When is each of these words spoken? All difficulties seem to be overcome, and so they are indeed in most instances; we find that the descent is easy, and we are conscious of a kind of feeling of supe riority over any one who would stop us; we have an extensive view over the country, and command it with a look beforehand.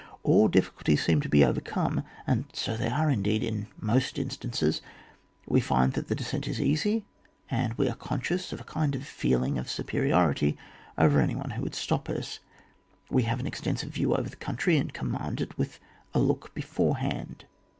All 0.23 0.47
difficulties 0.47 1.05
seem 1.05 1.21
to 1.21 1.29
be 1.29 1.45
overcome, 1.45 2.03
and 2.25 2.45
so 2.53 2.75
they 2.75 2.87
are 2.89 3.11
indeed 3.11 3.43
in 3.43 3.67
most 3.79 4.17
instances; 4.17 4.81
we 5.45 5.61
find 5.61 5.93
that 5.93 6.07
the 6.07 6.15
descent 6.15 6.47
is 6.47 6.59
easy, 6.59 7.05
and 7.51 7.75
we 7.75 7.87
are 7.87 7.93
conscious 7.95 8.51
of 8.51 8.59
a 8.59 8.63
kind 8.63 8.95
of 8.95 9.05
feeling 9.05 9.59
of 9.59 9.69
supe 9.69 9.91
riority 10.09 10.57
over 10.97 11.21
any 11.21 11.35
one 11.35 11.51
who 11.51 11.61
would 11.61 11.75
stop 11.75 12.09
us; 12.09 12.39
we 13.11 13.21
have 13.21 13.39
an 13.39 13.45
extensive 13.45 13.91
view 13.91 14.15
over 14.15 14.27
the 14.27 14.35
country, 14.37 14.75
and 14.77 14.91
command 14.91 15.39
it 15.39 15.55
with 15.59 15.79
a 16.15 16.19
look 16.19 16.51
beforehand. 16.55 17.45